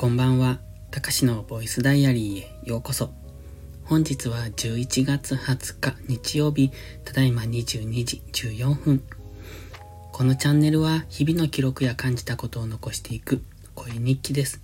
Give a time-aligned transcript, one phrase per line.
[0.00, 0.60] こんばんは。
[0.90, 3.10] たかしのボイスダイアリーへようこそ。
[3.84, 6.72] 本日は11月20日日曜日、
[7.04, 9.02] ただいま22時14分。
[10.10, 13.42] このチャンネルは日々の記録や感じたことを残していく
[13.74, 14.62] 声日記です。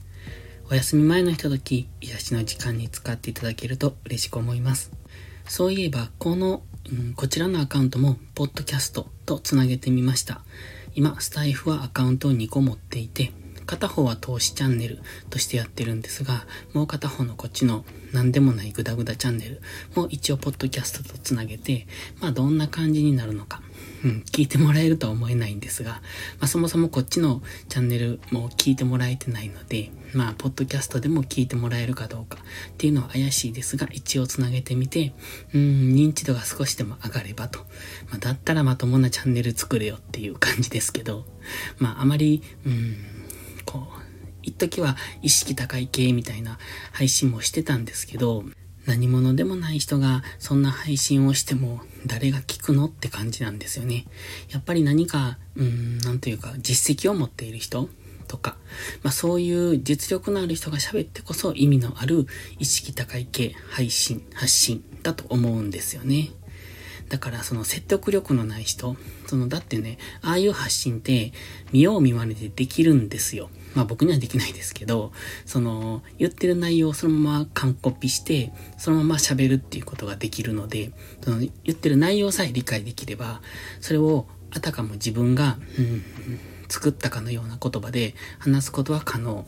[0.71, 4.91] お休み前のひととき、癒しの時間に使っていただけると嬉しく思います。
[5.47, 10.41] そういえば、この、うん、こちらのアカウントも、ポッドキャストとつなげてみました。
[10.95, 13.35] 今、スタイフはアカウントを2個持っていて、
[13.67, 19.61] 片方は投資チャンネルとしてやってるんですが、もう片方のこっちの何でもないグダグダチャンネル
[19.95, 21.87] も一応ポッドキャストとつなげて、
[22.21, 23.63] まあどんな感じになるのか、
[24.05, 26.01] うん、聞いてもらえるとは思えないんですが、ま
[26.43, 32.39] あそもそもこっちのチャンネルも聞いてもらえてないので、まあポッドキャストでも聞いてもらえるかどうか
[32.71, 35.13] っていうのは怪しいですが、一応つなげてみて、
[35.53, 37.59] うん、認知度が少しでも上がればと。
[38.11, 41.27] まあだったらまともなチャンネル作れよっていう感じですけど、
[41.79, 42.97] まああまり、うん、
[44.47, 46.59] 一時は意識高い系みたいな
[46.93, 48.45] 配信もしてたんですけど、
[48.87, 54.07] 何者でもない人がそんな配信をしても誰が聞くのって感じなんですよね。
[54.51, 57.89] やっぱり何か、うん、なんというか実績を持っている人
[58.29, 58.57] とか、
[59.03, 62.27] まあそういう実力のある人が喋ってこそ意味のある
[62.61, 66.31] 意識高い系配信、発信だと思うんですよね。
[67.09, 71.33] だからその説得力のない人、そのだってね、ああいう発信って
[71.73, 73.49] 見よう見まねでできるんですよ。
[73.75, 75.13] まあ僕にはできないですけど、
[75.45, 83.41] その言ってる内容をそのまま完コピして、そのまま喋るっていうことができるので、その言ってる内容さえ理解できれば、
[83.81, 86.03] それをあたかも自分が、うん、
[86.69, 89.47] 作ったかのような言葉で話すことは可能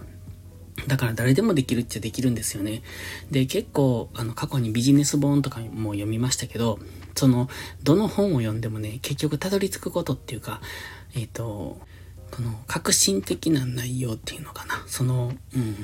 [0.86, 2.82] だから誰でもできるっちゃできるんですよね。
[3.30, 6.78] で、結構、あの、過去にビジネス本とかも読みましたけど、
[7.18, 7.48] その、
[7.82, 10.60] どの本を読んでもね、結局たどり着くことっていうか、
[11.14, 11.78] えっ、ー、と、
[12.30, 14.84] この革新的な内容っていうのかな。
[14.86, 15.76] その、うん、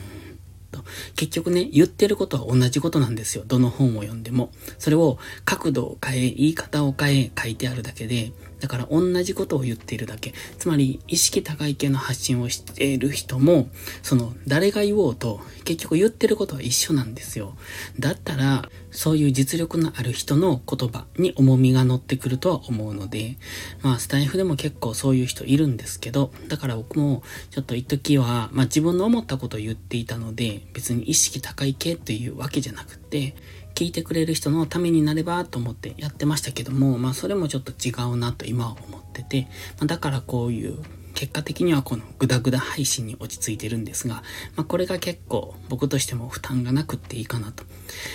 [0.74, 0.84] と、
[1.16, 3.44] 結局ね、言ってることは同じことなんですよ。
[3.46, 4.50] どの本を読んでも。
[4.78, 8.32] それを角度を変え、言い方を変え、書いてあるだけで、
[8.64, 10.32] だから同じことを言っているだけ。
[10.58, 13.68] つまり、意識高い系の発信をしている人も、
[14.02, 17.58] その、誰が言おうと、結局言ってることは一緒なんですよ。
[18.00, 23.36] だったら、そういう実力のある人の言葉に重みが乗ってくるとは思うので、
[23.82, 33.34] まあ、スタイフでも結構そういう人いるんですけど、だから僕も、ちょっと一時は、まあ自分の思ったことを言っていたので、別に意識高い系というわけじゃなくて、
[33.74, 39.48] 聞いてくれる人のためになればと思ってやってましたけども、まあそれもちょっと違うなと今は思ってて、
[39.78, 40.78] まあ、だからこういう
[41.14, 44.22] 結果的にはこのグダグダ配信に落ち着いてるんですが、
[44.56, 47.64] まあ、これが結構僕としても負担がなくっていいかなと。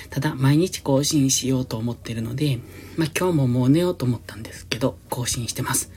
[0.10, 2.60] ただ、毎日更新しようと思ってるので、
[2.98, 5.92] まあ、今日ももう寝ようと思ったんですけど、更新してます。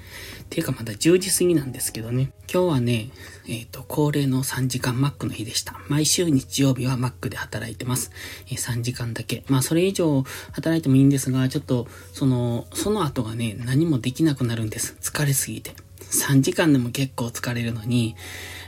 [0.52, 2.30] ていうかまだ10時過ぎなんですけどね。
[2.52, 3.08] 今日はね、
[3.48, 5.80] えっ、ー、と、恒例の3時間マックの日でした。
[5.88, 8.10] 毎週日曜日はマックで働いてます。
[8.48, 9.44] えー、3時間だけ。
[9.48, 14.94] まあ、それ以上働いてもいいんですが、ちょっと、その、その後がね、何もできなくなるんです。
[15.00, 15.74] 疲れすぎて。
[16.10, 18.14] 3時間でも結構疲れるのに、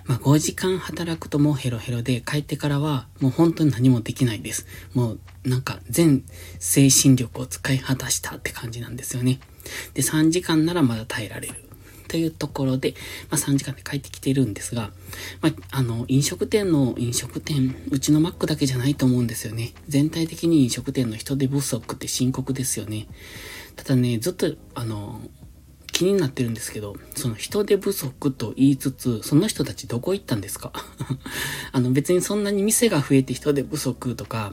[0.06, 4.67] まあ5時間働くともうヘロヘロで帰ってからはもう本当に何もできないです。
[4.95, 6.25] もうなんか全
[6.59, 9.41] 精神力を使い果たしたって感じなんですよね。
[9.94, 11.55] で、3時間ならまだ耐えられる。
[12.06, 12.94] というところで、
[13.28, 14.91] まあ3時間で帰ってきてるんですが、
[15.41, 19.73] まあ、あの、飲食店の飲食店、うちのマックだけじゃないと思うんですよね。
[19.89, 23.09] 全体的に飲食店の人手不足って深刻ですよね。
[23.75, 25.21] ただね、ずっと、あの、
[25.94, 30.72] 気になってるんですけど、その人手不足と言いつつ、その人たちどこ行ったんですか？
[31.71, 34.53] あの別にそんなに店が増えて人手不足とか、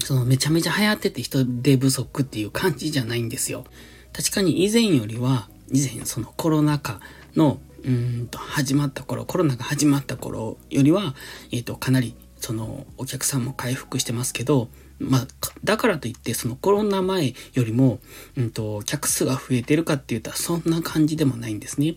[0.00, 3.66] そのめちゃめちゃ流行ってて人手不足っていう感じじゃないんですよ。
[4.14, 7.00] 確かに以前よりは、以前そのコロナ禍
[7.36, 11.14] の、うんと始まった頃、コロナが始まった頃よりは、
[11.50, 12.14] えっ、ー、と、かなり
[12.44, 14.68] そのお客さんも回復してますけど、
[14.98, 15.26] まあ、
[15.64, 18.00] だからといって、そのコロナ前よりも、
[18.36, 21.94] うんと、客数が増えてるかって言ったらそんな感じでもないんですね。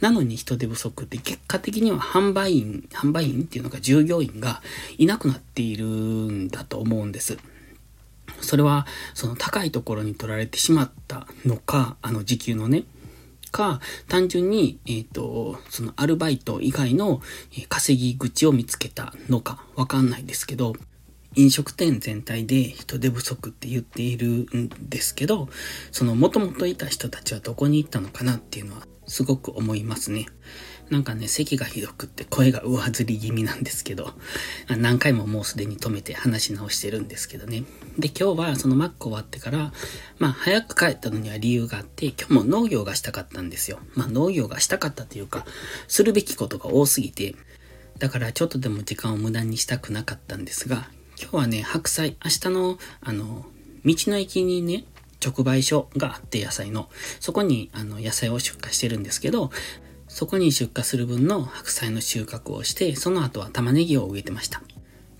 [0.00, 4.62] なのに人手不足って結果的には販売員、販売員っていうのが従業員が
[4.96, 7.36] いなくなっているんだと思うんです。
[8.40, 12.84] それは、その高いところに取られてしまったのか、あの時給のね、
[13.54, 17.20] か、単純に、えっ、ー、と、そのアルバイト以外の
[17.68, 20.74] 稼ぎ口を見つけたのかわかんないですけど、
[21.36, 25.48] 飲食店全体で人手不足って言っているんですけど、
[25.92, 30.26] その元々いた人たちはどこに行ったのかなっていうのはすごく思いますね。
[30.90, 34.12] なんかね、咳がひどくって声が上ずり気味なんですけど、
[34.68, 37.64] 何回ももうすでに止めて話し直してるんですけどね。
[37.98, 39.72] で、今日はそのマック終わってから、
[40.18, 43.78] まあ早く帰ったのには理由があって、今日も農業がしたかったんですよ。
[43.94, 45.46] まあ農業がしたかったというか、
[45.88, 47.34] するべきことが多すぎて、
[47.98, 50.88] だからちょっとでも時間を無駄にしたくなかったんですが、
[51.20, 53.46] 今日はね、白菜、明日の、あの、
[53.84, 54.84] 道の駅にね、
[55.24, 56.88] 直売所があって野菜の、
[57.20, 59.50] そこにあの野菜を出荷してるんですけど、
[60.08, 64.62] そこに出荷する分の白菜の収穫をして、その後は玉ねぎを植えてました。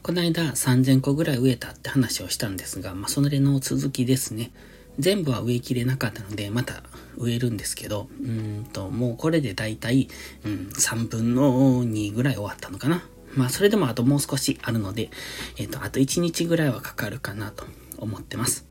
[0.02, 4.52] この間3000個ぐらい植えたって話をしたんですが、まあ、それの続きですね。
[4.98, 6.82] 全部は植えきれなかったので、また
[7.16, 10.08] 植えるんですけど、うんと、もうこれでだいたい、
[10.44, 13.02] うん、3分の2ぐらい終わったのかな。
[13.34, 15.10] まあ、それでもあともう少しあるので、
[15.56, 17.64] えっ、と、あと1日ぐらいはかかるかなと
[17.98, 18.66] 思ってます。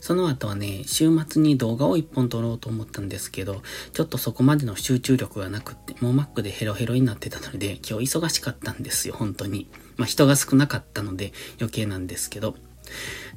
[0.00, 3.62] その後はね、週末に動画を1本撮ろうと思ったんですけど、
[3.92, 9.68] ちょっとそこまでの集中力がなくって、もう Mac でヘロヘロになってたので、今日忙しかったんですよ、本当に。
[9.96, 12.56] まあ人が少なかったので余計なんですけど。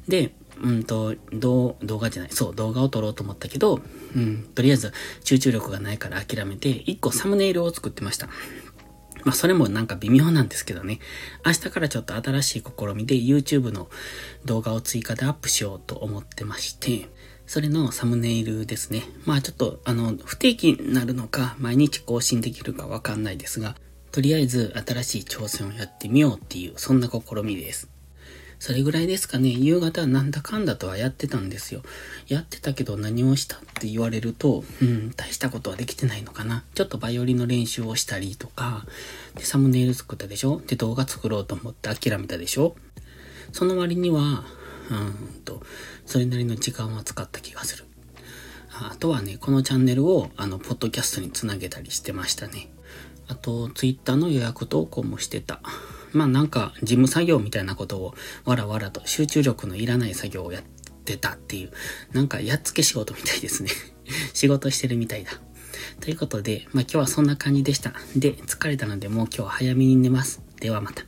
[0.08, 3.80] で、うんと、動画じゃない、そう、動画を撮ろうと思ったけど、
[4.14, 4.92] うん、とりあえず
[5.24, 8.28] 集中力がないから諦めて、1個サムネイルを作ってました。
[9.24, 11.00] まあそれもなんか微妙なんですけどね。
[11.44, 13.88] 明日からちょっと新しい試みで YouTube の
[14.44, 17.08] 動画を追加でアップしようと思ってまして、
[17.46, 19.04] それのサムネイルですね。
[19.24, 23.76] まあちょっとあの不定期になるのか毎日更新できるかわかんないですが、
[24.12, 27.93] とりあえず新しい挑戦をやってみようっていう、そんな試みです。
[28.58, 29.48] それぐらいですかね。
[29.50, 31.82] 夕方なんだかんだとはやってたんですよ。
[32.28, 36.64] やってたけど何をしたって言われると、うん、大したことはできてないのかな。
[36.74, 38.86] ちょっとバイオリンの練習をしたりとか、
[39.36, 42.76] で、サムネイル作ったでしょで、動画作ろうと思って諦めたでしょ
[43.52, 44.44] その割には、
[44.90, 45.62] うんと、
[46.06, 47.84] それなりの時間は使った気がする。
[48.70, 52.70] あとはね、このチャンネルを、あの、ポッドキャストにつなげたりしてましたね。
[53.28, 55.60] あと、ツイッターの予約投稿もしてた。
[56.14, 58.14] まあなんか事務作業みたいなことを
[58.44, 60.62] わらわらと集中力のいらない作業をやっ
[61.04, 61.72] てたっていう、
[62.12, 63.70] なんかやっつけ仕事みたいですね。
[64.32, 65.32] 仕事してるみたいだ。
[66.00, 67.92] ということで、まあ今日はそんな感じでした。
[68.16, 70.40] で、疲れたのでもう今日は早めに寝ます。
[70.60, 71.04] ではまた。